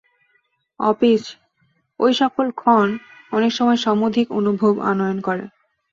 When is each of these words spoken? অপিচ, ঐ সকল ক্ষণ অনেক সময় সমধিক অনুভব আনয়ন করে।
অপিচ, 0.79 1.23
ঐ 1.99 2.05
সকল 2.13 2.47
ক্ষণ 2.51 2.87
অনেক 3.31 3.51
সময় 3.53 3.77
সমধিক 3.77 4.27
অনুভব 4.31 4.73
আনয়ন 4.81 5.17
করে। 5.21 5.43